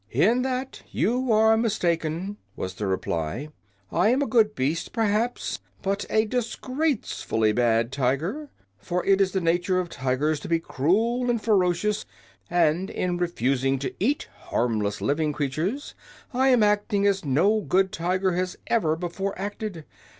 "In 0.09 0.41
that 0.41 0.81
you 0.89 1.31
are 1.31 1.55
mistaken," 1.55 2.37
was 2.55 2.73
the 2.73 2.87
reply. 2.87 3.49
"I 3.91 4.09
am 4.09 4.23
a 4.23 4.25
good 4.25 4.55
beast, 4.55 4.93
perhaps, 4.93 5.59
but 5.83 6.05
a 6.09 6.25
disgracefully 6.25 7.51
bad 7.51 7.91
tiger. 7.91 8.49
For 8.79 9.05
it 9.05 9.21
is 9.21 9.31
the 9.33 9.39
nature 9.41 9.79
of 9.79 9.89
tigers 9.89 10.39
to 10.39 10.47
be 10.47 10.59
cruel 10.59 11.29
and 11.29 11.39
ferocious, 11.39 12.07
and 12.49 12.89
in 12.89 13.17
refusing 13.17 13.77
to 13.77 13.93
eat 13.99 14.27
harmless 14.45 15.01
living 15.01 15.33
creatures 15.33 15.93
I 16.33 16.47
am 16.47 16.63
acting 16.63 17.05
as 17.05 17.23
no 17.23 17.61
good 17.61 17.91
tiger 17.91 18.31
has 18.31 18.57
ever 18.65 18.95
before 18.95 19.37
acted. 19.37 19.85